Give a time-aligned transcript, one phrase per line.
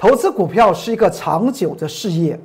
[0.00, 2.40] 投资股票是一个长久的事业，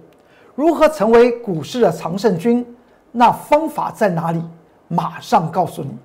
[0.56, 2.66] 如何成为股市的常胜军？
[3.14, 4.44] 那方法在哪里？
[4.90, 5.98] 马上告诉你。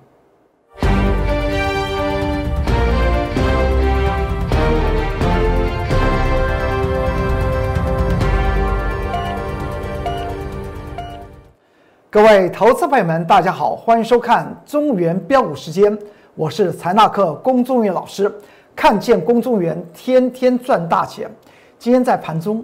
[12.09, 15.99] 各位投资朋友们，大家好，欢迎收看中原标股时间，
[16.33, 18.33] 我是财纳克龚中原老师。
[18.75, 21.29] 看见公众员天天赚大钱。
[21.77, 22.63] 今天在盘中，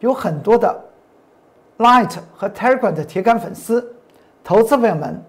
[0.00, 0.78] 有很多的
[1.78, 3.94] Light 和 Telegram 的铁杆粉丝、
[4.42, 5.22] 投资朋友们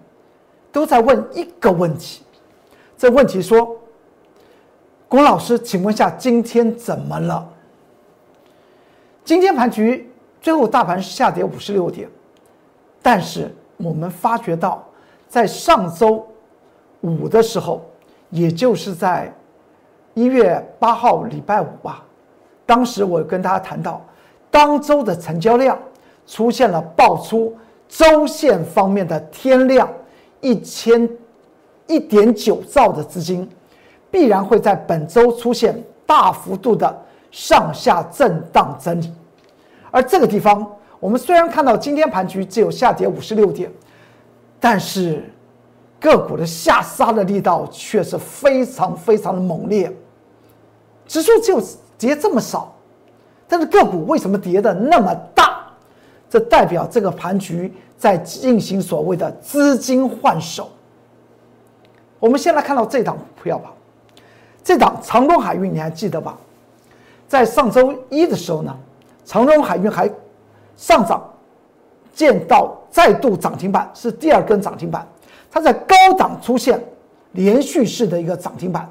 [0.72, 2.22] 都在问一个问题。
[2.96, 3.76] 这问题说
[5.08, 7.48] ：“龚老师，请问下，今天怎么了？”
[9.24, 12.08] 今天盘局最后大盘是下跌五十六点。
[13.02, 14.86] 但是我们发觉到，
[15.28, 16.26] 在上周
[17.00, 17.82] 五的时候，
[18.28, 19.32] 也就是在
[20.14, 22.04] 一月八号礼拜五吧，
[22.66, 24.04] 当时我跟大家谈到，
[24.50, 25.78] 当周的成交量
[26.26, 27.56] 出现了爆出
[27.88, 29.88] 周线方面的天量
[30.40, 31.08] 一千
[31.86, 33.48] 一点九兆的资金，
[34.10, 39.12] 必然会在本周出现大幅度的上下震荡整理，
[39.90, 40.66] 而这个地方。
[40.98, 43.72] 我们虽然看到今天盘局只有下跌五十六点，
[44.60, 45.24] 但是
[46.00, 49.94] 个股的下杀的力道却是非常非常的猛烈。
[51.06, 51.62] 指数就
[51.98, 52.74] 跌这么少，
[53.46, 55.60] 但是个股为什么跌的那么大？
[56.30, 60.70] 这代表这个盘局在进行所谓的资金换手。
[62.18, 63.72] 我们先来看到这档股票吧，
[64.64, 66.36] 这档长荣海运你还记得吧？
[67.28, 68.76] 在上周一的时候呢，
[69.24, 70.10] 长荣海运还。
[70.76, 71.22] 上涨，
[72.14, 75.06] 见到再度涨停板是第二根涨停板，
[75.50, 76.82] 它在高档出现
[77.32, 78.90] 连续式的一个涨停板。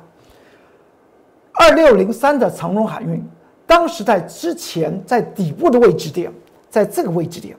[1.53, 3.23] 二六零三的长荣海运，
[3.65, 6.31] 当时在之前在底部的位置点，
[6.69, 7.55] 在这个位置点，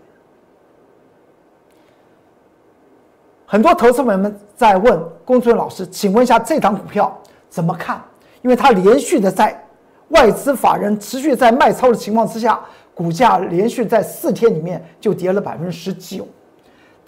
[3.47, 7.17] 很多投资朋友们在问龚春老师，请问一下这档股票
[7.49, 8.03] 怎么看？
[8.43, 9.59] 因为它连续的在
[10.09, 12.61] 外资法人持续在卖超的情况之下。
[12.93, 16.29] 股价连续在四天里面就跌了百分之十九，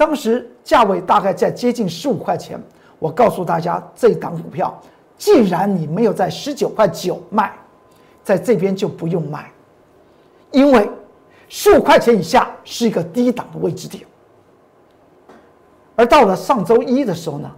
[0.03, 2.61] 当时价位大概在接近十五块钱。
[2.99, 4.77] 我告诉大家，这档股票，
[5.17, 7.53] 既然你没有在十九块九卖，
[8.25, 9.49] 在这边就不用卖，
[10.51, 10.91] 因为
[11.49, 14.05] 十五块钱以下是一个低档的位置点。
[15.95, 17.49] 而到了上周一的时候呢，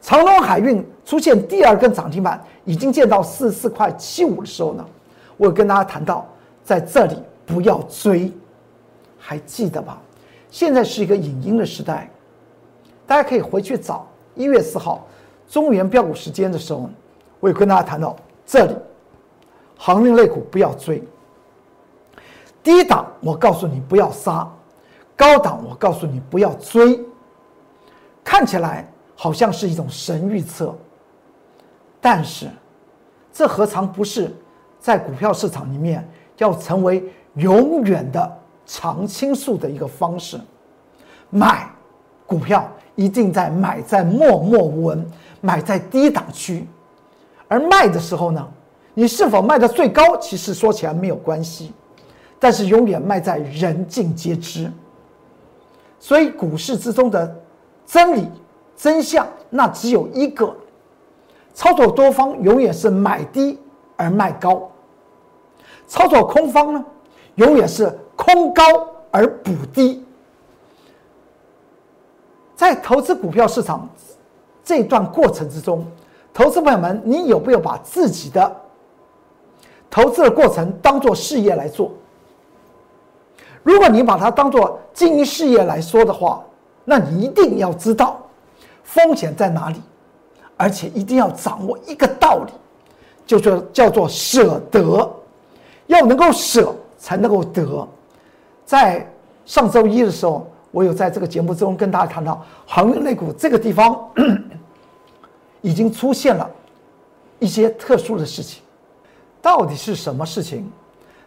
[0.00, 4.86] 长隆海运出现第二根涨停板，已经见到四十四块七五的时候呢，
[5.36, 6.24] 我跟大家谈到，
[6.62, 7.16] 在这里。
[7.46, 8.32] 不要追，
[9.18, 10.00] 还记得吧？
[10.54, 12.08] 现在是一个影音的时代，
[13.08, 14.06] 大家可以回去找
[14.36, 15.04] 一月四号
[15.48, 16.88] 中原标股时间的时候，
[17.40, 18.14] 我有跟大家谈到
[18.46, 18.76] 这里，
[19.76, 21.02] 航运类股不要追，
[22.62, 24.48] 低档我告诉你不要杀，
[25.16, 27.04] 高档我告诉你不要追。
[28.22, 30.72] 看起来好像是一种神预测，
[32.00, 32.46] 但是
[33.32, 34.32] 这何尝不是
[34.78, 37.02] 在股票市场里面要成为？
[37.38, 40.40] 永远的常青树的一个方式，
[41.30, 41.70] 买
[42.26, 45.06] 股票一定在买在默默无闻，
[45.40, 46.66] 买在低档区，
[47.48, 48.48] 而卖的时候呢，
[48.94, 51.72] 你是否卖的最高，其实说起来没有关系，
[52.38, 54.70] 但是永远卖在人尽皆知。
[55.98, 57.36] 所以股市之中的
[57.86, 58.28] 真理
[58.76, 60.54] 真相，那只有一个：
[61.54, 63.58] 操作多方永远是买低
[63.96, 64.70] 而卖高，
[65.86, 66.84] 操作空方呢？
[67.36, 68.62] 永远是空高
[69.10, 70.02] 而补低，
[72.56, 73.86] 在投资股票市场
[74.64, 75.84] 这段过程之中，
[76.32, 78.56] 投资朋友们，你有没有把自己的
[79.90, 81.92] 投资的过程当做事业来做？
[83.62, 86.42] 如果你把它当做经营事业来说的话，
[86.82, 88.22] 那你一定要知道
[88.84, 89.82] 风险在哪里，
[90.56, 92.52] 而且一定要掌握一个道理，
[93.26, 95.14] 就叫叫做舍得，
[95.88, 96.74] 要能够舍。
[96.96, 97.86] 才能够得，
[98.64, 99.06] 在
[99.44, 104.08] 上周一的时候，我有在这个节目中跟大家谈到航运类股这个地方
[105.60, 106.50] 已经出现了
[107.38, 108.62] 一些特殊的事情，
[109.42, 110.70] 到底是什么事情？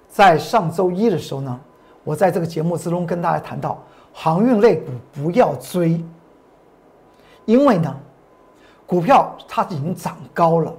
[0.10, 1.60] 在上周一的时候呢，
[2.04, 3.82] 我在这个节目之中跟大家谈到
[4.12, 6.04] 航运类股不要追，
[7.46, 7.96] 因为呢，
[8.88, 10.74] 股票它已经涨高了，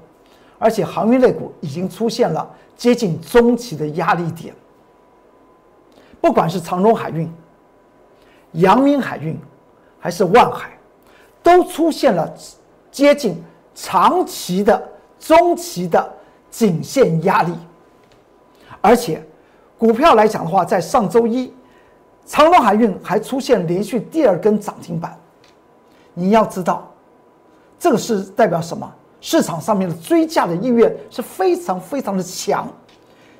[0.59, 4.53] 而且航运类股已经出现了接近中期的压力点。
[6.20, 7.32] 不管是长荣海运、
[8.53, 9.38] 阳明海运，
[9.99, 10.70] 还是万海，
[11.43, 12.32] 都出现了
[12.91, 13.43] 接近
[13.75, 14.88] 长期的、
[15.19, 16.12] 中期的
[16.50, 17.53] 颈线压力，
[18.81, 19.25] 而且
[19.76, 21.53] 股票来讲的话，在上周一，
[22.26, 25.17] 长荣海运还出现连续第二根涨停板。
[26.14, 26.93] 你要知道，
[27.79, 28.93] 这个是代表什么？
[29.21, 32.69] 市场上面的追价的意愿是非常非常的强，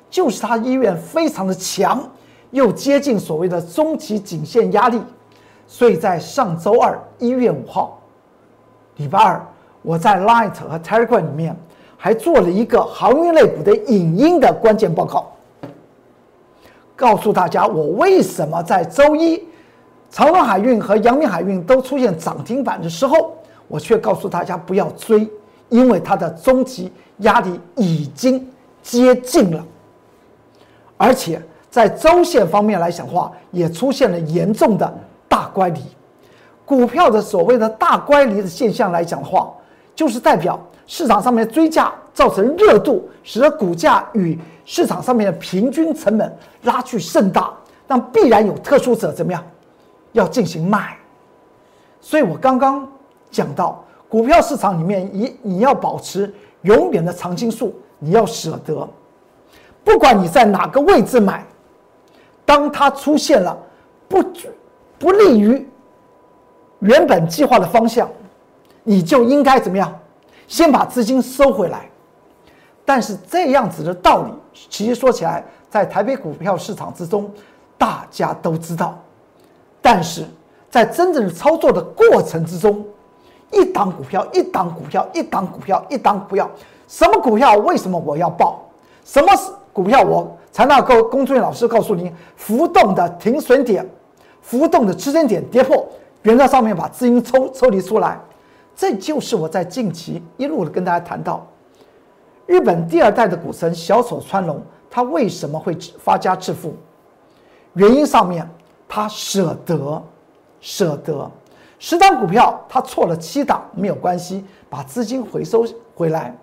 [0.09, 2.01] 就是它意愿非常的强，
[2.51, 5.01] 又接近所谓的中期颈线压力，
[5.67, 7.99] 所以在上周二一月五号，
[8.97, 9.45] 礼拜二，
[9.81, 11.55] 我在 Light 和 Telegram 里面
[11.97, 15.31] 还做了一个航运类股的影音的关键报告，
[16.95, 19.43] 告诉大家我为什么在周一
[20.09, 23.35] 长隆海运和阳明海运都出现涨停板的时候，
[23.67, 25.29] 我却告诉大家不要追。
[25.69, 28.51] 因为它的中期压力已经
[28.81, 29.63] 接近了，
[30.97, 31.39] 而且
[31.69, 34.93] 在周线方面来讲话，也出现了严重的
[35.27, 35.81] 大乖离。
[36.65, 39.51] 股票的所谓的大乖离的现象来讲的话，
[39.95, 47.51] 就是代表市场上面追价造成热度，使得股价与市场上面的平均成本拉距甚大，
[47.87, 49.43] 那必然有特殊者怎么样
[50.11, 50.97] 要进行卖。
[52.01, 52.87] 所以我刚刚
[53.29, 53.83] 讲到。
[54.07, 56.33] 股票市场里面，你你要保持
[56.63, 58.89] 永远的长青树，你要舍得，
[59.83, 61.45] 不管你在哪个位置买，
[62.49, 63.55] 当它出现了
[64.07, 64.23] 不
[64.97, 65.69] 不利于
[66.79, 68.09] 原本计划的方向，
[68.81, 69.93] 你就应该怎么样？
[70.47, 71.87] 先把资金收回来。
[72.83, 74.31] 但是这样子的道理，
[74.67, 77.31] 其实说起来，在台北股票市场之中，
[77.77, 78.97] 大家都知道，
[79.79, 80.25] 但是
[80.71, 82.83] 在真正的操作的过程之中。
[83.51, 86.49] 一档股票，一档股票，一档股票，一档股票，
[86.87, 87.57] 什么股票？
[87.57, 88.67] 为什么我要报？
[89.05, 89.27] 什么
[89.71, 90.01] 股票？
[90.01, 93.89] 我才能够工作人员老师告诉您，浮动的停损点，
[94.41, 95.87] 浮动的支撑点跌破，
[96.23, 98.19] 原则上面把资金抽抽离出来。
[98.75, 101.47] 这就是我在近期一路的跟大家谈到，
[102.45, 104.61] 日本第二代的股神小丑川龙，
[104.91, 106.73] 他为什么会发家致富？
[107.75, 108.45] 原因上面，
[108.85, 110.03] 他舍得，
[110.59, 111.31] 舍得。
[111.77, 115.65] 十档股票，他错了七档没有关系，把资金回收
[115.95, 116.35] 回来。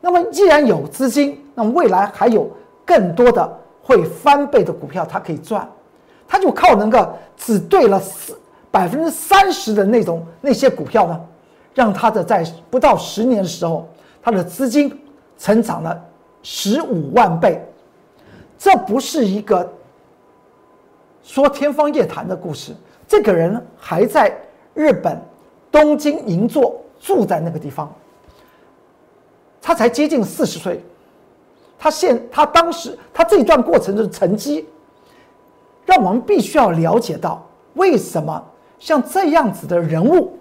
[0.00, 2.48] 那么既然有资金，那么未来还有
[2.90, 5.70] 更多的会翻倍的股票，他可以赚。
[6.26, 8.36] 他就靠能够只对了四
[8.68, 11.20] 百分之三十的那种那些股票呢，
[11.72, 13.88] 让他的在不到十年的时候，
[14.20, 15.00] 他的资金
[15.38, 15.96] 成长了
[16.42, 17.64] 十五万倍。
[18.58, 19.72] 这不是一个
[21.22, 22.74] 说天方夜谭的故事，
[23.06, 24.36] 这个人还在。
[24.72, 25.20] 日本
[25.70, 27.92] 东京银座住在那个地方，
[29.60, 30.80] 他才接近四十岁，
[31.82, 34.66] 他现他当时他这一段过程的成绩，
[35.86, 37.42] 让我们必须要了解到
[37.74, 38.44] 为什么
[38.78, 40.38] 像这样子的人物，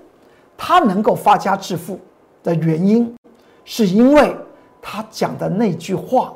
[0.57, 1.97] 他能够发家致富
[2.43, 3.15] 的原因，
[3.63, 4.35] 是因为
[4.81, 6.33] 他讲的那句话：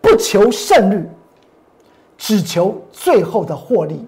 [0.00, 1.04] 不求胜率，
[2.16, 4.06] 只求最后的获利。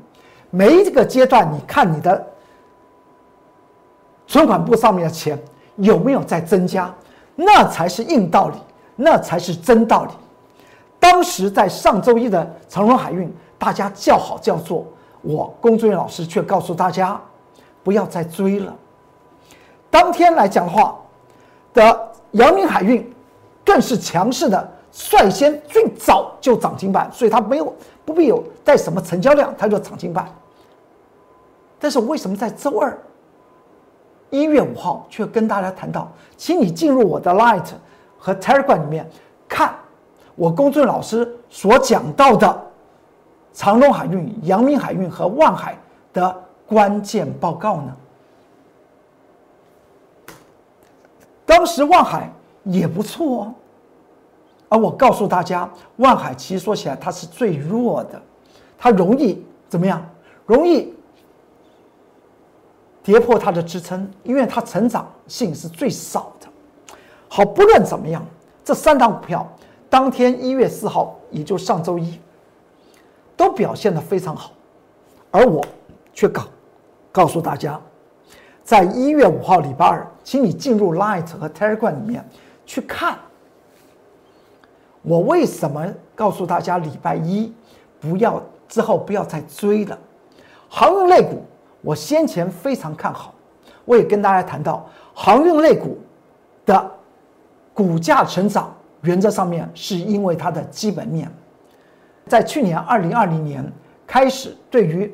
[0.50, 2.25] 每一个阶段，你看你的。
[4.26, 5.38] 存款簿上面的钱
[5.76, 6.93] 有没有在增加？
[7.37, 8.56] 那才是硬道理，
[8.96, 10.12] 那才是真道理。
[10.99, 14.87] 当时在上周一的长荣海运，大家叫好叫座，
[15.23, 17.20] 我工作人员老师却告诉大家
[17.82, 18.75] 不要再追了。
[19.91, 20.99] 当天来讲的话，
[21.73, 23.12] 的阳明海运
[23.64, 27.75] 更是强势的，率先最早就涨停板，所以它没有
[28.05, 30.27] 不必有带什么成交量，它就涨停板。
[31.79, 32.96] 但是为什么在周二？
[34.31, 37.67] 一月五号，却跟大家谈到，请你进入我的 Light
[38.24, 39.06] 和 Telegram 里面
[39.46, 39.74] 看
[40.34, 42.66] 我公孙老师所讲到的
[43.52, 45.78] 长隆海运、阳明海运和万海
[46.14, 47.94] 的关键报告呢。
[51.44, 53.54] 当时万海也不错哦，
[54.70, 58.20] 而我告诉大家，万海其实说起来它是最弱的，
[58.78, 60.02] 它容易怎么样？
[60.46, 60.94] 容易。
[63.02, 66.48] 跌破它的支撑，因为它成长性是最少的。
[67.36, 68.24] 好，不论怎么样，
[68.64, 69.44] 这三档股票
[69.91, 72.20] 当天一月四号，也就上周一，
[73.36, 74.53] 都表现的非常好，
[75.32, 75.60] 而我
[76.12, 76.44] 却告
[77.10, 77.81] 告诉大家，
[78.62, 82.24] 在一月五号礼拜二，请你进入 Light 和 Telegram 里面
[82.64, 83.19] 去看，
[85.03, 87.53] 我为什么告诉大家礼拜一
[87.98, 89.98] 不要之后不要再追了，
[90.69, 91.43] 航运类股。
[91.81, 93.34] 我先前非常看好，
[93.84, 95.98] 我也跟大家谈到航运类股
[96.64, 96.93] 的
[97.74, 101.28] 股价成长，原则上面是因为它的基本面，
[102.28, 103.64] 在去年二零二零年
[104.06, 105.12] 开始，对于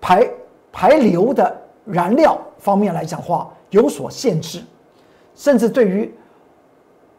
[0.00, 0.28] 排
[0.70, 4.62] 排流的燃料方面来讲话有所限制，
[5.34, 6.14] 甚至对于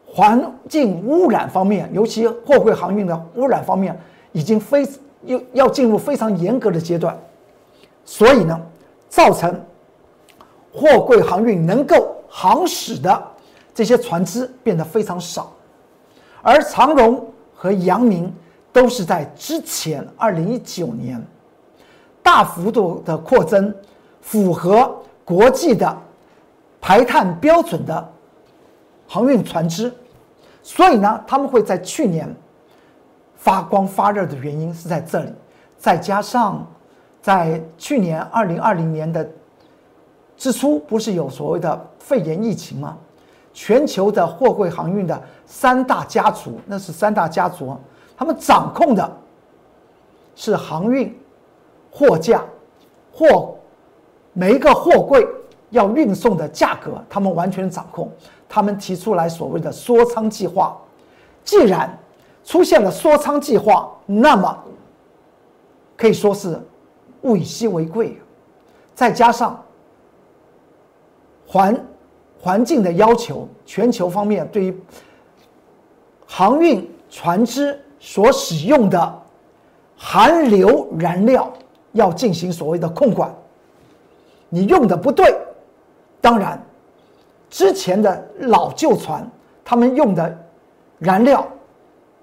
[0.06, 4.00] 环境污染方面，尤其货柜航运的污染方面，
[4.32, 4.88] 已经非
[5.24, 7.18] 要要进入非常严格的阶段，
[8.06, 8.60] 所以呢，
[9.10, 9.60] 造成
[10.72, 13.24] 货柜航运能够航驶的
[13.74, 15.52] 这些船只变得非常少，
[16.42, 18.34] 而长荣和阳明
[18.72, 21.22] 都是在之前二零一九年
[22.22, 23.74] 大幅度的扩增，
[24.22, 25.98] 符合国际的
[26.82, 28.10] 排碳标准的。
[29.12, 29.92] 航运船只，
[30.62, 32.32] 所以呢，他们会在去年
[33.36, 35.34] 发光发热的原因是在这里，
[35.80, 36.64] 再加上
[37.20, 39.28] 在去年二零二零年的
[40.38, 43.00] 之初，不是有所谓的肺炎疫情吗？
[43.54, 47.76] 全球的货柜航运的三大家族，那是三大家族，
[48.16, 49.18] 他们掌控的
[50.36, 51.18] 是航运
[51.92, 52.44] 货架，
[53.12, 53.56] 货
[54.34, 55.28] 每一个货柜
[55.72, 58.12] 要运送的价格，他们完全掌控。
[58.48, 60.76] 他们提出来所谓的缩仓计划，
[61.44, 61.96] 既然
[62.44, 64.58] 出现了缩仓计划，那么
[65.96, 66.60] 可以说是
[67.22, 68.20] 物以稀为贵，
[68.96, 69.64] 再加上
[71.46, 71.80] 环
[72.42, 74.84] 环境的要求，全球方面对于
[76.26, 79.22] 航运船只所使用的
[79.98, 81.52] 含硫燃料
[81.92, 83.34] 要进行所谓的控管，
[84.48, 85.36] 你用的不对，
[86.22, 86.62] 当然。
[87.50, 89.28] 之前的老旧船，
[89.66, 90.38] 他们用的
[91.00, 91.48] 燃料，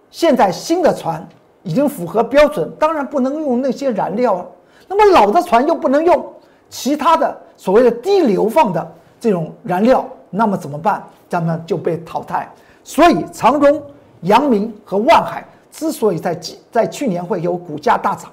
[0.09, 1.29] 现在新的船
[1.65, 4.47] 已经符合标准，当然不能用那些燃料了。
[4.87, 6.33] 那么老的船又不能用
[6.71, 8.95] 其他的所谓的低流放的
[9.27, 11.05] 这种燃料，那么怎么办？
[11.29, 12.49] 咱们就被淘汰。
[12.85, 13.83] 所以长荣、
[14.21, 16.41] 阳明和万海之所以在
[16.71, 18.31] 在去年会有股价大涨，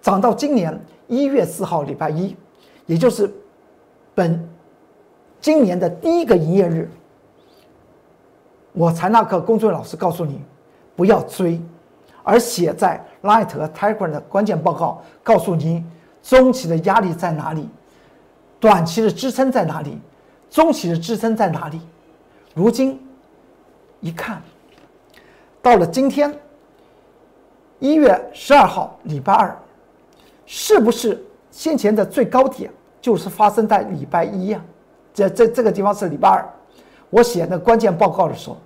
[0.00, 2.34] 涨到今年一月四号礼拜一，
[2.86, 3.30] 也就是
[4.14, 4.48] 本。
[5.42, 6.90] 今年的第一个营业日，
[8.72, 10.40] 我才那个工作老师告诉你，
[10.96, 11.60] 不要追，
[12.22, 15.84] 而写在 Light 和 Tiger 的关键报告，告诉你
[16.22, 17.68] 中期的压力在哪里，
[18.60, 19.98] 短期的支撑在哪里，
[20.50, 21.80] 中期的支撑在哪里。
[22.54, 23.00] 如今
[24.00, 24.42] 一看，
[25.62, 26.36] 到了今天
[27.78, 29.56] 一月十二号礼拜二，
[30.46, 34.60] 是不是先前的最高点就是发生在礼拜一呀？
[35.14, 36.48] 这这这个地方是礼拜二，
[37.10, 38.56] 我写那关键报告的时候，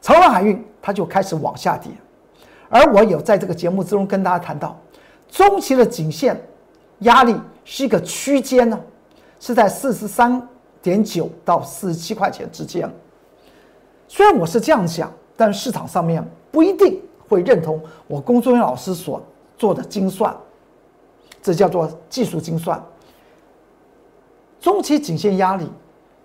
[0.00, 1.90] 长荣海运它就开始往下跌，
[2.68, 4.78] 而我有在这个节目之中跟大家谈到，
[5.28, 6.40] 中期的颈线
[7.00, 7.34] 压力
[7.64, 8.80] 是一个区间呢，
[9.38, 10.40] 是在四十三
[10.80, 12.90] 点九到四十七块钱之间。
[14.08, 19.20] 虽然我是这样想，但市场上面不一定会认同我龚忠元老师所
[19.58, 20.34] 做的精算，
[21.42, 22.82] 这叫做技术精算。
[24.60, 25.68] 中期颈线压力，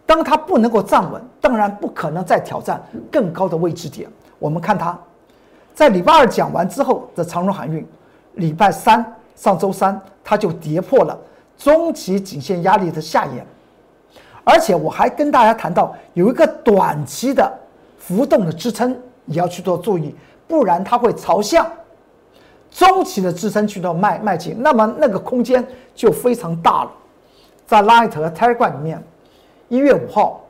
[0.05, 4.09] 当它不能够站稳，当然不可能再挑战更高的位置点。
[4.39, 4.97] 我们看它，
[5.73, 7.85] 在礼拜二讲完之后的长荣航运，
[8.35, 9.03] 礼拜三
[9.35, 11.17] 上周三它就跌破了
[11.57, 13.45] 中期颈线压力的下沿，
[14.43, 17.51] 而且我还跟大家谈到有一个短期的
[17.97, 18.91] 浮动的支撑，
[19.25, 20.15] 也要去做注意，
[20.47, 21.69] 不然它会朝向
[22.71, 26.91] 中期的支撑去做迈迈进，那么那个空间就非常大了。
[27.67, 29.03] 在 Light 和 Telegram 里面，
[29.69, 30.41] 一月五号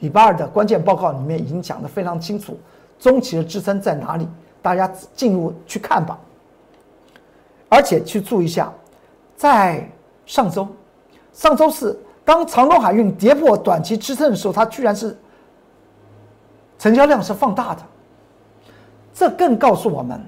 [0.00, 2.58] 礼拜二的关键报告里面已经讲得非常清楚，
[2.98, 4.28] 中期的支撑在哪里，
[4.60, 6.18] 大家进入去看吧。
[7.70, 8.70] 而且去注意一下，
[9.36, 9.88] 在
[10.26, 10.68] 上周，
[11.32, 15.16] 上周四当长荣海运跌破短期支撑的时候，它居然是
[16.78, 17.82] 成交量是放大的，
[19.14, 20.20] 这更告诉我们，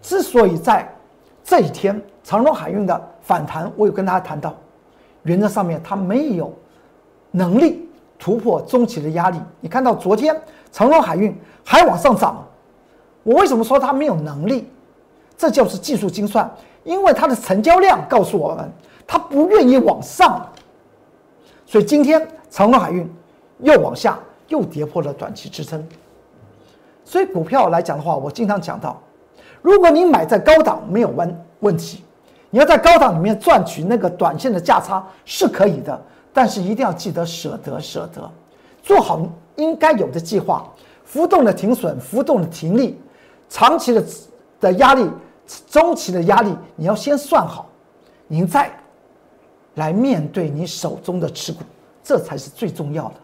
[0.00, 0.90] 之所以在
[1.44, 4.54] 这一天长荣海运的反弹，我有跟大家谈到。
[5.22, 6.52] 原则上面，它没有
[7.30, 9.38] 能力突破中期的压力。
[9.60, 10.34] 你看到昨天
[10.72, 12.46] 长荣海运还往上涨，
[13.22, 14.70] 我为什么说它没有能力？
[15.36, 16.50] 这就是技术精算，
[16.84, 18.70] 因为它的成交量告诉我们，
[19.06, 20.46] 它不愿意往上。
[21.66, 23.08] 所以今天长荣海运
[23.60, 25.86] 又往下，又跌破了短期支撑。
[27.04, 29.00] 所以股票来讲的话，我经常讲到，
[29.62, 32.02] 如果你买在高档没有问问题。
[32.50, 36.00] 你要在高档里面赚取那个短线的价差是可以的，
[36.32, 38.30] 但是一定要记得舍得舍得，
[38.82, 39.20] 做好
[39.56, 40.64] 应该有的计划，
[41.04, 42.98] 浮动的停损，浮动的停利，
[43.48, 44.04] 长期的
[44.60, 45.10] 的压力，
[45.68, 47.68] 中期的压力，你要先算好，
[48.26, 48.70] 您再
[49.74, 51.60] 来面对你手中的持股，
[52.02, 53.14] 这才是最重要的。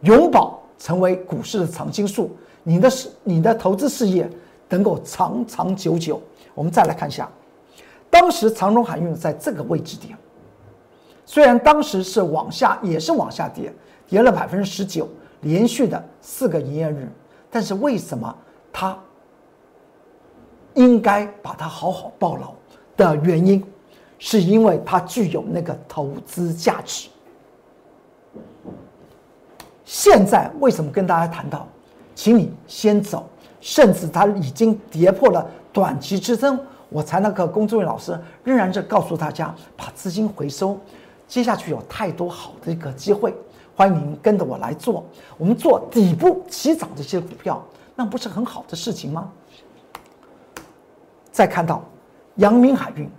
[0.00, 4.28] 永保成为股市的常青树，你的事，你的投资事业
[4.68, 6.20] 能够长长久久。
[6.54, 7.28] 我们再来看一下。
[8.10, 10.16] 当时长荣海运在这个位置点，
[11.26, 13.72] 虽然当时是往下，也是往下跌，
[14.06, 15.08] 跌了百分之十九，
[15.40, 17.10] 连续的四个营业日，
[17.50, 18.32] 但是为什么
[18.72, 18.96] 它
[20.74, 22.52] 应该把它好好抱牢
[22.96, 23.64] 的原因，
[24.18, 27.08] 是因为它具有那个投资价值。
[29.84, 31.68] 现在为什么跟大家谈到，
[32.14, 33.28] 请你先走，
[33.60, 40.78] 甚至它已经跌破了短期支撑，我才那个工作人员老师仍然是告诉大家把资金回收，
[41.28, 43.34] 接下去有太多好的一个机会，
[43.76, 45.04] 欢迎您跟着我来做，
[45.36, 47.62] 我们做底部起涨这些股票，
[47.94, 49.30] 那不是很好的事情吗？
[51.34, 51.82] 再看到
[52.36, 53.10] 阳明海运，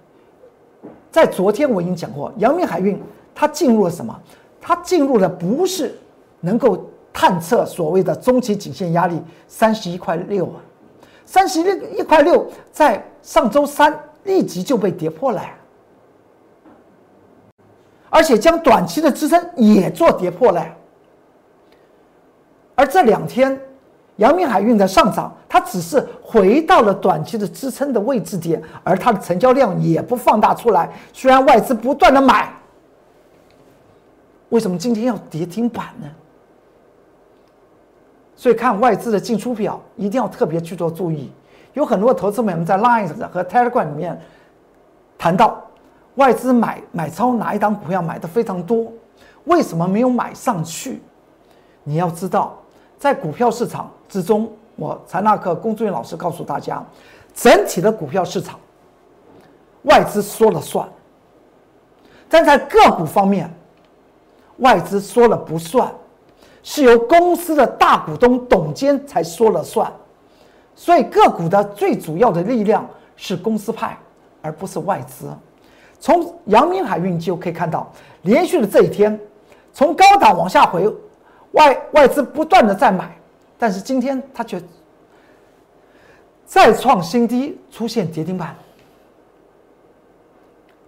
[1.12, 2.98] 在昨天我已经讲过，阳明海运
[3.36, 4.18] 它进入了什么？
[4.62, 5.94] 它进入的不是。
[6.42, 10.62] 能够探测所谓的中期颈线压力三十一块六啊，
[11.26, 15.42] 三十一一块六在上周三立即就被跌破了，
[18.12, 20.64] 而且将短期的支撑也做跌破了。
[22.76, 23.60] 而这两天，
[24.18, 30.90] 阳明海运的上涨，它只是回到了短期的支撑的位置点，而它的成交量也不放大出来。
[31.12, 32.54] 虽然外资不断的买，
[34.50, 36.08] 为什么今天要跌停板呢？
[38.38, 41.32] 所以看外资的进出表，一定要特别去做注意。
[41.74, 44.18] 有很多投资者们在 Line 和 Telegram 里面
[45.18, 45.62] 谈到，
[46.16, 48.92] 外资买买超哪一档股票买的非常多，
[49.44, 51.02] 为什么没有买上去？
[51.84, 52.58] 你要知道，
[52.98, 56.82] 在股票市场之中，我财纳克工作人员老师告诉大家，
[57.34, 58.58] 整体的股票市场，
[59.82, 60.88] 外资说了算。
[62.30, 63.54] 但在个股方面，
[64.60, 65.92] 外资说了不算。
[66.64, 69.92] 是由公司的大股东董监才说了算，
[70.76, 73.96] 所以个股的最主要的力量是公司派，
[74.42, 75.28] 而不是外资。
[76.00, 77.92] 从阳明海运就可以看到，
[78.24, 79.20] 连续的这一天，
[79.74, 80.92] 从高档往下回，
[81.52, 83.16] 外外资不断的在买，
[83.58, 84.62] 但是今天它却
[86.46, 88.56] 再创新低，出现跌停板。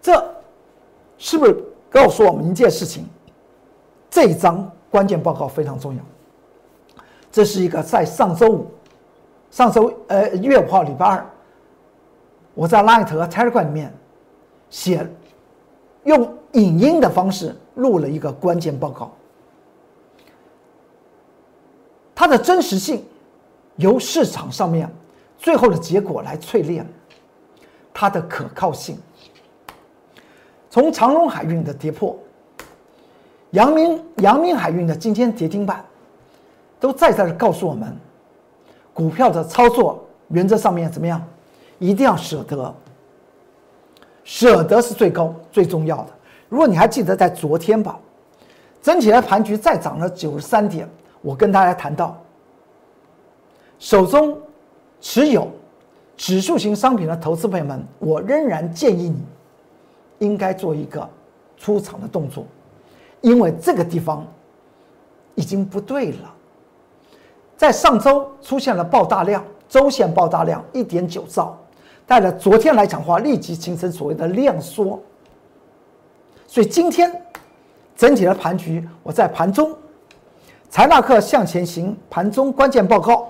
[0.02, 0.36] 这
[1.18, 3.06] 是不是告诉我们一件事情？
[4.10, 4.72] 这一张。
[4.90, 6.02] 关键报告非常重要。
[7.30, 8.72] 这是一个在上周五、
[9.52, 11.30] 上周呃一月五号礼拜二，
[12.54, 13.94] 我在 Light 和 Telegram 里面
[14.70, 15.06] 写，
[16.06, 19.12] 用影音的方式录了一个关键报告。
[22.20, 23.06] 它的真实性
[23.76, 24.92] 由市场上面
[25.38, 26.84] 最后的结果来淬炼，
[27.94, 28.98] 它的可靠性。
[30.68, 32.18] 从长荣海运的跌破。
[33.52, 35.86] 阳明阳明海运的今天跌停板，
[36.80, 37.96] 都再再的告诉我们，
[38.96, 41.24] 股票的操作原则上面怎么样？
[41.78, 42.76] 一定要舍得，
[44.24, 46.08] 舍得是最高最重要的。
[46.50, 48.00] 如果你还记得在昨天吧，
[48.82, 50.90] 整体的盘局再涨了九十三点，
[51.22, 52.16] 我跟大家谈到，
[53.80, 54.38] 手中
[55.02, 55.48] 持有
[56.16, 59.24] 指数型商品的投资朋友们，我仍然建议你，
[60.20, 61.08] 应该做一个
[61.58, 62.46] 出场的动作。
[63.22, 64.26] 因为这个地方
[65.34, 66.34] 已经不对了，
[67.58, 71.58] 在上周出现了爆大量，周线爆大量一点九兆，
[72.06, 75.02] 带来昨天来讲话立即形成所谓的量缩，
[76.46, 77.12] 所以今天
[77.96, 79.76] 整体的盘局，我在盘中
[80.70, 83.30] 财纳克向前行盘中关键报告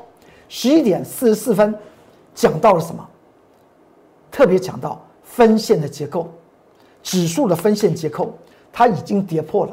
[0.50, 1.73] 十一点四十四分
[2.34, 3.08] 讲到了什么？
[4.32, 6.30] 特别讲到分线的结构，
[7.04, 8.34] 指数的分线结构。
[8.71, 9.71] 它已经跌破了，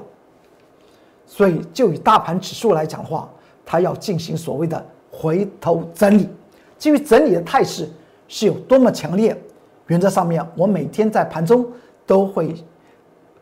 [1.26, 3.28] 所以就以大盘指数来讲话，
[3.66, 6.26] 它要进行所谓的回头整理。
[6.78, 7.86] 至于整理的态势
[8.28, 9.36] 是有多么强烈，
[9.88, 11.66] 原则上面我每天在盘中
[12.06, 12.54] 都会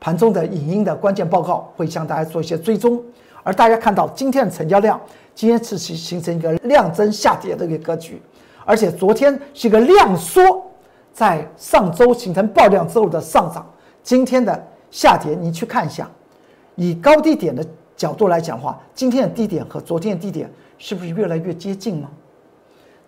[0.01, 3.01] 盘中的影音的关键报告会向大家做一些追踪。
[3.43, 5.01] 而大家看到今天的成交量，
[5.35, 8.21] 今天是形形成一个量增下跌的一个格局，
[8.65, 10.43] 而且昨天是一个量缩，
[11.13, 13.67] 在上周形成爆量之后的上涨，
[14.03, 14.69] 今天的。
[14.95, 16.07] 下跌，你去看一下，
[16.75, 17.65] 以高低点的
[17.97, 22.07] 角度来讲的话，今天的低点和昨天的低点是不是越来越接近呢？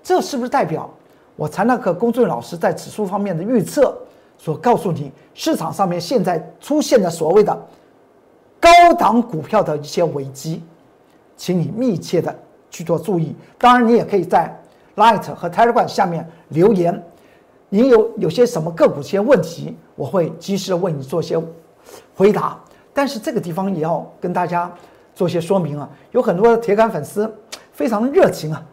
[0.03, 0.88] 这是不是代表
[1.37, 3.94] 我财纳克工作老师在指数方面的预测
[4.38, 7.55] 所告诉你，市场上面现在出现的所谓的
[8.64, 10.62] 高档股票的一些危机，
[11.37, 12.35] 请你密切的
[12.70, 13.37] 去做注意。
[13.59, 14.50] 当然，你也可以在
[14.96, 17.05] Light 和 Telegram 下面留言，
[17.68, 21.38] 你有有些什么个股一些问题，我会及时的为你做些。
[22.16, 22.59] 回答，
[22.94, 24.72] 但是这个地方也要跟大家
[25.14, 25.87] 做些说明啊。
[26.12, 27.31] 有很多铁杆粉丝
[27.72, 28.64] 非常热情啊，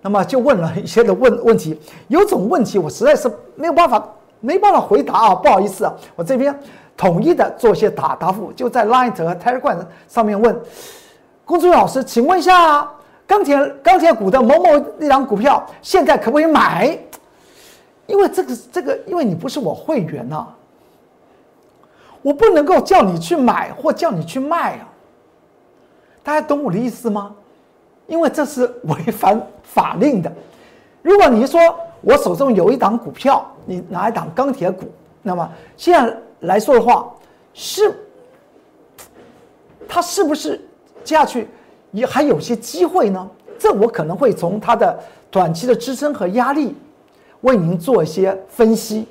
[0.00, 1.76] 那么就问了一些的问问题。
[2.06, 6.56] 有种问题我实在是没有办法没办法回答啊，不好意思啊，我这边
[6.96, 9.78] 统一的做一些答答复，就在 Line 和 Telegram
[10.08, 10.58] 上面问。
[11.44, 12.88] 龚志远老师，请问一下，
[13.26, 16.96] 钢铁钢铁股的某某那档股票现在可不可以买？
[18.06, 20.46] 因为这个这个，因为你不是我会员呐，
[22.22, 24.88] 我不能够叫你去买或叫你去卖啊。
[26.22, 27.34] 大家懂我的意思吗？
[28.06, 30.30] 因为这是违反法令的。
[31.02, 31.60] 如果你说
[32.00, 34.84] 我手中有一档股票，你拿一档钢铁股，
[35.22, 37.12] 那么现在来说的话，
[37.52, 37.92] 是
[39.88, 40.60] 它是不是
[41.02, 41.48] 接下去
[41.90, 43.28] 也还有些机会呢？
[43.58, 44.98] 这我可能会从它的
[45.30, 46.74] 短期的支撑和压力
[47.42, 49.06] 为您做一些分析。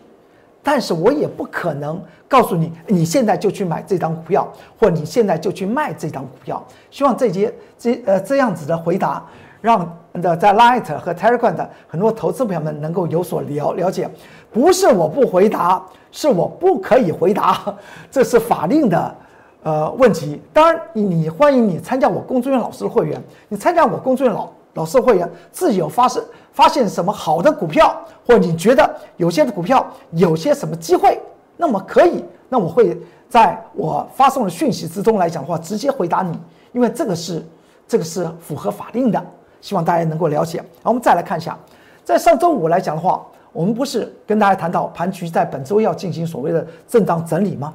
[0.63, 4.47] 但是我也不可能告诉你，你现在就去买这张股票，
[4.79, 6.63] 或你现在就去卖这张股票。
[6.91, 9.25] 希望这些这呃这样子的回答，
[9.59, 14.07] 让的在 Light 和 Telegram 的很多投资朋友们能够有所了了解。
[14.51, 17.75] 不是我不回答，是我不可以回答，
[18.11, 19.15] 这是法令的
[19.63, 20.41] 呃问题。
[20.51, 26.23] 当然，你欢迎你参加我龚志远老师的会员，你参加我龚志远老老师的会员，自己有发生。
[26.53, 27.95] 发现什么好的股票，
[28.27, 31.17] 或你觉得有些股票有些什么机会，
[31.55, 36.37] 那么可以，那我会在我发送的讯息之中来讲的话，直接回答你，
[36.73, 37.41] 因为这个是
[37.87, 39.25] 这个是符合法令的，
[39.61, 40.57] 希望大家能够了解。
[40.57, 41.57] 然后我们再来看一下，
[42.03, 47.73] 在上周五来讲的话，我们不是跟大家谈到盘局在本周要进行所谓的震荡整理吗？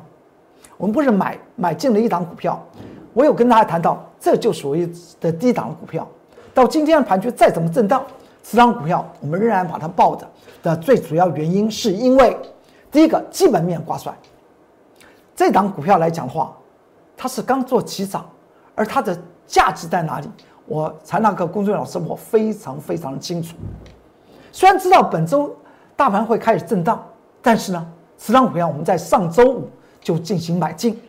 [0.76, 2.62] 我们不是买买进了一档股票，
[3.12, 6.06] 我有跟大家谈到，这就属于的低档股票，
[6.54, 8.04] 到今天的盘局再怎么震荡。
[8.42, 10.26] 此张股票我们仍然把它抱着
[10.62, 12.36] 的最主要原因，是因为
[12.90, 14.12] 第一个基本面挂帅。
[15.34, 16.56] 这档股票来讲的话，
[17.16, 18.24] 它是刚做起涨，
[18.74, 20.28] 而它的价值在哪里？
[20.66, 23.56] 我财纳克工作老师我非常非常清楚。
[24.52, 25.54] 虽然知道本周
[25.96, 27.04] 大盘会开始震荡，
[27.42, 31.00] 但是呢，此张股票我们在上周五就进行买进，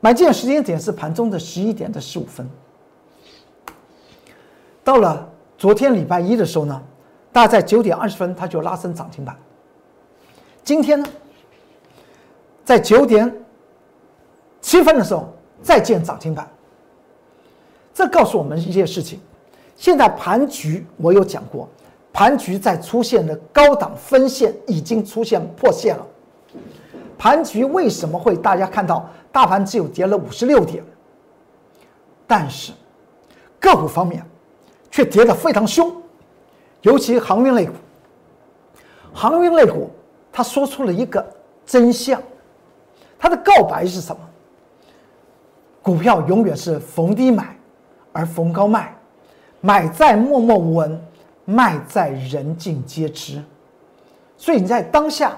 [0.00, 2.48] 买进的时间点是盘中的十一点的十五分，
[4.84, 5.30] 到了。
[5.58, 6.82] 昨天礼拜一的时候呢，
[7.30, 9.36] 大概在九点二十分，它就拉升涨停板。
[10.64, 11.08] 今天呢，
[12.64, 13.32] 在九点
[14.60, 15.32] 七分的时候
[15.62, 16.50] 再见涨停板。
[17.94, 19.20] 这告诉我们一件事情：
[19.76, 21.68] 现在盘局我有讲过，
[22.12, 26.06] 盘局在出现的高档分线已经出现破线了。
[27.18, 30.84] 盘局为什么会大家看到大盘只有跌了五十六点？
[32.26, 32.72] 但是
[33.58, 34.24] 个股方面。
[34.94, 35.90] 却跌得非常凶，
[36.82, 37.72] 尤其航运类股。
[39.14, 39.90] 航运类股，
[40.30, 41.26] 他说出了一个
[41.64, 42.22] 真相，
[43.18, 44.20] 他的告白是什么？
[45.80, 47.56] 股票永远是逢低买，
[48.12, 48.94] 而逢高卖，
[49.62, 51.02] 买在默默无闻，
[51.44, 53.42] 卖在人尽皆知。
[54.36, 55.36] 所以你在当下，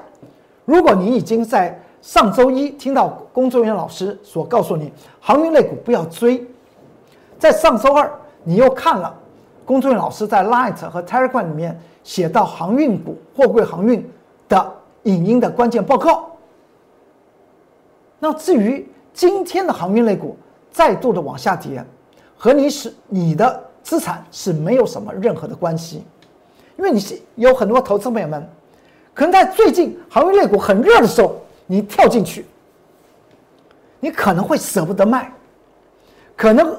[0.65, 6.47] 如果你已经在上周一听到工作人员老师所告诉你航运类股不要追，
[7.39, 8.11] 在上周二
[8.43, 9.15] 你又看了。
[9.67, 14.07] 工作人员老师在 Light 和 Telegram 里面写到航运股、货柜航运
[14.47, 14.73] 的
[15.05, 16.31] 影音的关键报告。
[18.19, 20.37] 那至于今天的航运类股
[20.71, 21.83] 再度的往下跌，
[22.37, 26.03] 和你是你的资产是没有什么任何的关系，
[26.77, 28.45] 因为你是有很多投资朋友们，
[29.15, 32.47] 可能在最近航运类股很热的时候，你跳进去，
[34.01, 35.33] 你可能会舍不得卖，
[36.35, 36.77] 可能。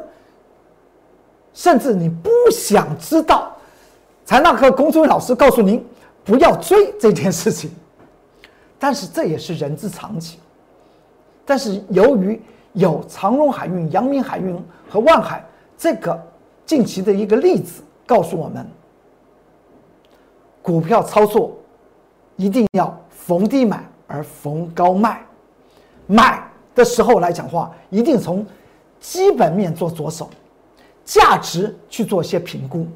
[1.54, 3.56] 甚至你不想知道，
[4.26, 5.82] 财纳克工作人员老师告诉您
[6.26, 7.72] 不要追这件事情，
[8.78, 10.38] 但是这也是人之常情。
[11.46, 12.42] 但是由于
[12.74, 15.46] 有长荣海运、阳明海运和万海
[15.78, 16.22] 这个
[16.66, 18.68] 近期的一个例子，告诉我们，
[20.62, 21.56] 股票操作
[22.36, 25.24] 一定要逢低买而逢高卖，
[26.08, 28.46] 买的时候来讲话，一定从
[29.00, 30.30] 基本面做着手。
[31.04, 32.88] 价值去做一些评估，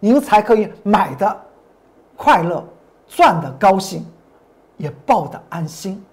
[0.00, 1.34] 您才可以买的
[2.14, 2.62] 快乐，
[3.06, 4.04] 赚的高兴，
[4.76, 6.04] 也抱的安心。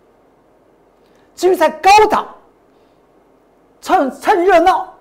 [1.36, 2.26] 至于在高档
[3.82, 4.95] 趁趁热闹，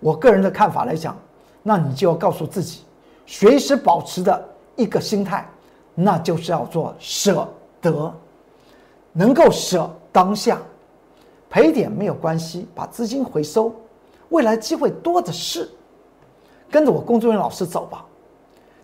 [0.00, 1.16] 我个人的看法来讲，
[1.62, 2.80] 那你就要告诉自己，
[3.26, 5.46] 随时保持的一个心态，
[5.94, 7.46] 那就是要做舍
[7.80, 8.12] 得，
[9.12, 10.60] 能够舍当下，
[11.48, 13.72] 赔点没有关系，把资金回收。
[14.30, 15.68] 未来机会多的是，
[16.70, 18.04] 跟着我工作人员老师走吧。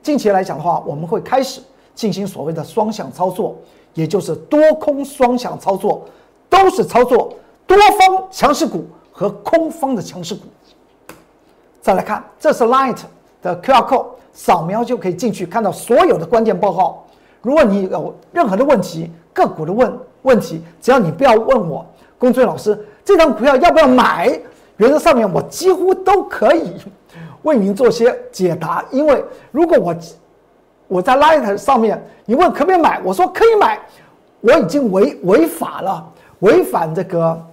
[0.02, 1.62] 近期来讲的话，我们会开始
[1.94, 3.56] 进行所谓的双向操作，
[3.94, 6.04] 也就是多空双向操作，
[6.50, 7.32] 都是操作
[7.66, 10.42] 多方强势股和空方的强势股。
[11.86, 12.98] 再来看，这是 Light
[13.40, 17.04] 的 QR code，扫描就可以进去看到所有的关键报告。
[17.42, 21.86] 如果你有任何的问题，个股的问问题，只要你不要问我
[22.18, 24.36] 工作人员老师这张股票要不要买。
[24.78, 26.74] 原则上面我几乎都可以
[27.42, 29.94] 为您做些解答，因为如果我
[30.88, 33.78] 我在 Light 上面，你问可不可以买，我说可以买，
[34.40, 36.04] 我已经违违法了，
[36.40, 37.46] 违反这个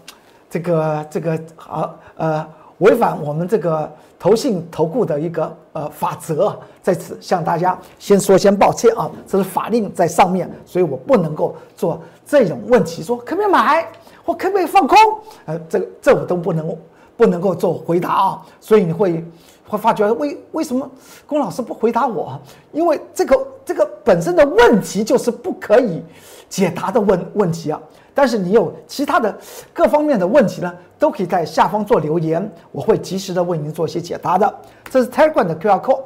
[0.49, 2.47] 这个这个啊呃，
[2.79, 13.87] 违反我们这个投信投顾的一个呃法则，在此向大家先说先抱歉啊，这是法令在上面，所以我不能够做这种问题，说可不可以买
[14.25, 14.97] 或可不可以放空，
[15.45, 16.75] 呃，这个这我都不能。
[17.15, 19.23] 不能够做回答啊，所以你会
[19.67, 20.89] 会发觉为为什么
[21.25, 22.39] 龚老师不回答我？
[22.71, 26.03] 因为这个这个本身的问题就是不可以
[26.49, 27.81] 解答的问问题啊。
[28.13, 29.35] 但是你有其他的
[29.73, 34.53] 各方面的问题呢，都可以在下方做留言，我会及时的为您做一些解答的。
[34.89, 36.01] 这是 Telegram 的 QR code。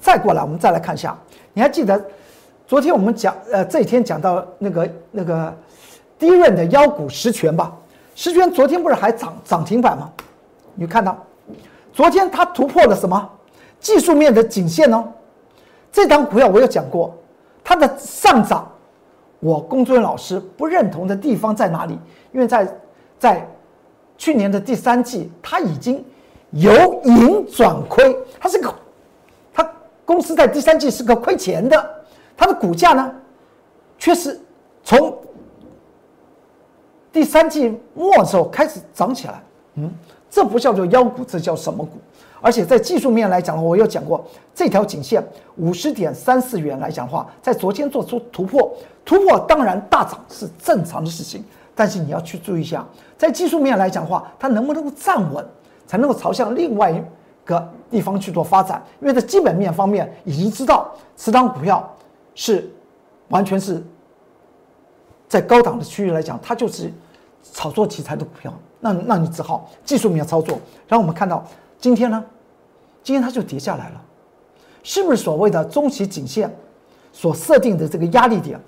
[0.00, 1.16] 再过来，我们再来看一下，
[1.54, 2.02] 你还记得
[2.66, 5.56] 昨天我们讲呃这一天讲到那个那个
[6.18, 7.74] 低润的妖股实权吧？
[8.14, 10.10] 实权昨天不是还涨涨停板吗？
[10.74, 11.16] 你看到，
[11.98, 13.28] 昨天它突破了什么
[13.80, 15.04] 技术面的颈线呢？
[15.90, 17.12] 这张股票我有讲过，
[17.64, 18.70] 它的上涨，
[19.40, 21.98] 我工作人员老师不认同的地方在哪里？
[22.30, 22.72] 因为在
[23.18, 23.44] 在
[24.16, 26.04] 去年的第三季，它已经
[26.52, 26.70] 由
[27.02, 28.72] 盈转亏，它是个
[29.52, 29.68] 它
[30.04, 32.04] 公司在第三季是个亏钱的，
[32.36, 33.12] 它的股价呢，
[33.98, 34.40] 却是
[34.84, 35.18] 从
[37.10, 39.42] 第三季末的时候开始涨起来，
[39.74, 39.92] 嗯。
[40.30, 41.92] 这不叫做妖股，这叫什么股？
[42.40, 45.20] 而且在技术面来讲的话，我有讲过，这条颈线
[45.56, 48.72] 五十点三四元来讲的话，在昨天做出突破，
[49.04, 52.86] 突破当然大涨是正常的事情，但是你要去注意一下，
[53.16, 55.44] 在技术面来讲的话，它能不能够站稳，
[55.84, 57.02] 才能够朝向另外一
[57.44, 58.80] 个地方去做发展？
[59.00, 61.92] 因为在基本面方面已经知道，此档股票
[62.36, 62.70] 是
[63.30, 63.82] 完全是
[65.28, 66.92] 在高档的区域来讲，它就是
[67.52, 68.54] 炒作题材的股票。
[68.80, 70.58] 那那你只好技术面操作。
[70.86, 71.44] 然后我们看到
[71.78, 72.24] 今天呢，
[73.02, 74.02] 今天它就跌下来了，
[74.82, 76.54] 是不是所谓的中期颈线
[77.12, 78.60] 所设定的这个压力点，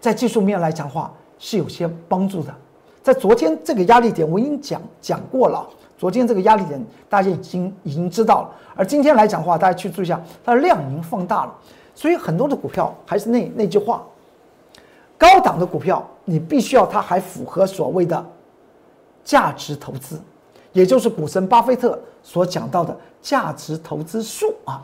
[0.00, 2.54] 在技术面来讲话是有些帮助的。
[3.02, 5.66] 在昨天这个压力点我已经讲讲过了，
[5.98, 8.50] 昨天这个压力点大家已经已经知道了。
[8.76, 11.54] 而今天来讲话，大家去注意一下，它的量已经放大了，
[11.94, 14.02] 所以很多的股票还是那那句话，
[15.16, 18.26] 高档的股票你必须要它还符合所谓的。
[19.24, 20.20] 价值投资，
[20.72, 24.82] 也就是股神巴菲特所讲到的价值投资术啊，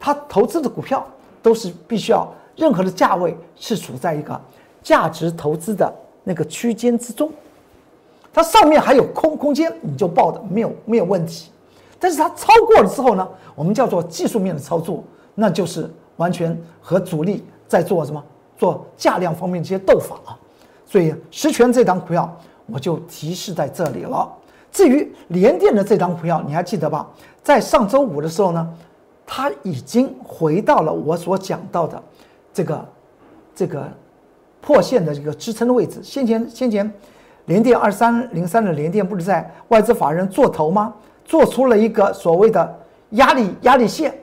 [0.00, 1.06] 他投资的股票
[1.40, 4.40] 都是必须要任何的价位是处在一个
[4.82, 5.92] 价值投资的
[6.24, 7.30] 那个区间之中，
[8.32, 11.50] 它上面还有空空间，你就报的没有没有问题，
[12.00, 18.20] 但是它超过了之后呢，我们叫做技术面的操作，那就是完全和主力在做什么？
[18.56, 20.36] 做价量方面的一些斗法啊，
[20.84, 22.36] 所以实权这档股票。
[22.70, 24.30] 我就提示在这里了。
[24.70, 27.08] 至于联电的这张股票，你还记得吧？
[27.42, 28.68] 在上周五的时候呢，
[29.26, 32.02] 它已经回到了我所讲到的
[32.52, 32.88] 这个
[33.54, 33.90] 这个
[34.60, 36.00] 破线的这个支撑的位置。
[36.02, 36.92] 先前先前，
[37.46, 40.92] 联电二三零三的联电不是在外资法人做头吗？
[41.24, 42.78] 做出了一个所谓的
[43.10, 44.14] 压力压力线，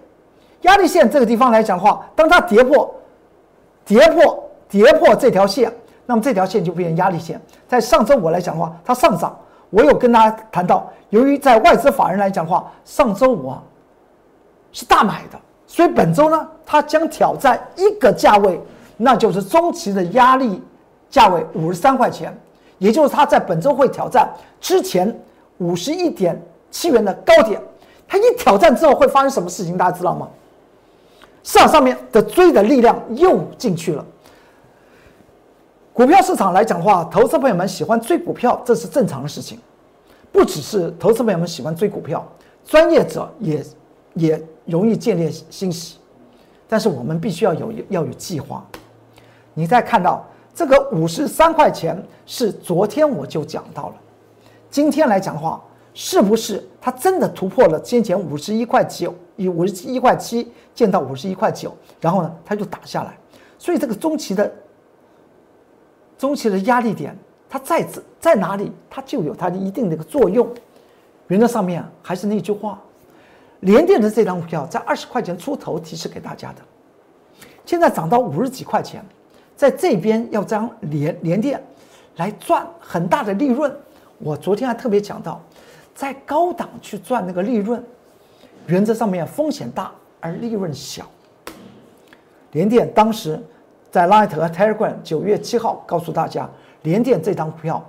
[0.62, 2.94] 压力线这个地方来讲的话，当它跌破
[3.84, 5.74] 跌破跌破这条线。
[6.06, 7.42] 那么这条线就变成压力线。
[7.68, 9.38] 在上周五来讲的话，它上涨。
[9.72, 13.62] 我有跟大家谈到，由于在外资法人来讲的话，上周五啊
[14.72, 15.38] 是大买的，
[15.68, 18.62] 所以本周呢，它将挑战一个价位，
[18.96, 20.64] 那就是中期的压力
[21.10, 22.34] 价位五十三块钱，
[22.78, 24.30] 也就是它在本周会挑战
[24.62, 25.14] 之前
[25.58, 26.40] 五十一点
[26.70, 27.60] 七元的高点。
[28.08, 29.76] 它一挑战之后会发生什么事情？
[29.76, 30.28] 大家知道吗？
[31.44, 34.06] 市场上面的追的力量又进去了。
[35.96, 39.58] 股票市场来讲的话，投资朋友们喜欢追股票，这是正常的事情。
[40.30, 42.22] 不只是投资朋友们喜欢追股票，
[42.66, 43.66] 专业者也
[44.16, 45.98] 也容易建立欣喜。
[46.68, 48.62] 但是我们必须要有要有计划。
[49.54, 53.96] 你再看到这个五十三块钱，是昨天我就讲到了。
[54.70, 63.18] 今天来讲的话，是不是它真的突破了先前五十一块九，以五十一块七见到五十一块九，然后呢，它就打下来。
[63.58, 64.52] 所以这个中期的。
[66.18, 67.16] 中期的压力点，
[67.50, 70.50] 它在在在哪里，它就有它的一定的一个作用。
[71.28, 72.80] 原则上面还是那句话，
[73.62, 76.62] 联电的这张股票在二十块钱出头提示给大家的，
[77.66, 79.04] 现在涨到五十几块钱，
[79.56, 81.62] 在这边要将联联电
[82.16, 83.76] 来赚很大的利润。
[84.20, 85.42] 我昨天还特别讲到，
[85.94, 87.84] 在高档去赚那个利润，
[88.68, 91.06] 原则上面风险大而利润小。
[92.52, 93.38] 联电当时。
[93.96, 96.50] 在 Light 和 Telegram 九月七号告诉大家，
[96.82, 97.82] 联电这张股票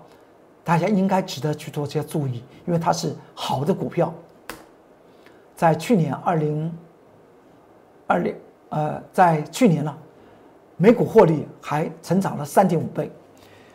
[0.62, 4.14] 大家应该值得去做些注意，因为它是好的股票。
[5.56, 6.72] 在去年二零
[8.06, 8.32] 二零
[8.68, 9.92] 呃，在去年呢，
[10.76, 13.10] 每股获利还成长了三点五倍。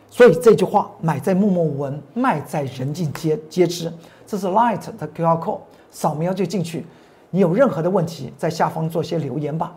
[0.08, 3.92] 所以这句话“买在默默无闻，卖在人尽皆皆知”，
[4.26, 6.86] 这是 Light 的 QR code，扫描就进去。
[7.28, 9.76] 你有任何的问题，在下方做些留言吧。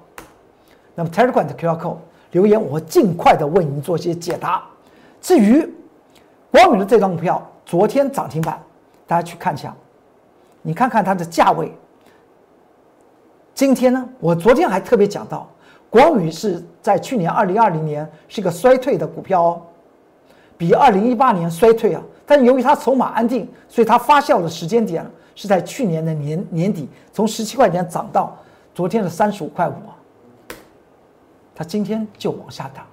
[0.95, 1.97] 那么 Telegram 的 QR code
[2.35, 4.61] 留言，我会尽快的为您做些解答。
[5.21, 5.65] 至于
[6.51, 8.61] 光宇的这张股票，昨天涨停板，
[9.07, 9.73] 大家去看一下，
[10.61, 11.71] 你看看它的价位。
[13.53, 15.49] 今天呢，我昨天还特别讲到，
[15.89, 19.61] 光宇是在去年二零二零年是个衰退的股票哦。
[20.57, 28.35] 比二零一八年衰退啊，但由于它筹码安定，所以它发酵的时间点是在去年的年年底，从十七块钱涨到
[28.73, 29.73] 昨天的三十五块五。
[31.55, 32.85] 它今天就往下打，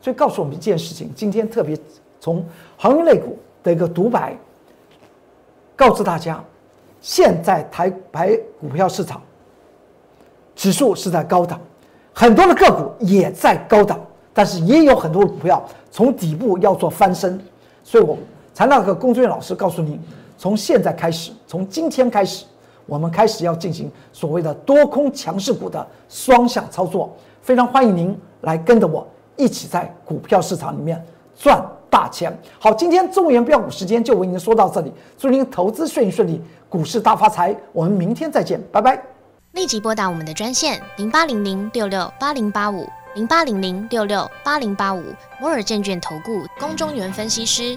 [0.00, 1.78] 所以告诉我们一件事情：今天特别
[2.20, 2.44] 从
[2.76, 4.36] 航运类股的一个独白，
[5.76, 6.42] 告知大家，
[7.00, 9.22] 现在台牌股票市场
[10.56, 11.60] 指数是在高档，
[12.12, 13.98] 很多的个股也在高档。
[14.34, 17.38] 但是也有很多股票从底部要做翻身，
[17.84, 18.16] 所以我
[18.54, 20.00] 才那个龚俊老师告诉你，
[20.38, 22.46] 从现在开始，从今天开始，
[22.86, 27.14] 我们开始要进行所谓的多空强势股的双向操作。
[27.40, 31.04] 非常欢迎您来跟着我一起在股票市场里面
[31.36, 32.36] 赚大钱。
[32.58, 37.56] 好，今天中原标股时间就为您说到这里，祝您投资顺利顺利，股市大发财。
[37.72, 39.02] 我们明天再见，拜拜。
[39.52, 42.86] 立即拨打我们的专线零八零零六六八零八五。
[43.14, 45.02] 零八零零六六八零八五
[45.38, 47.76] 摩尔证券投顾龚中原分析师，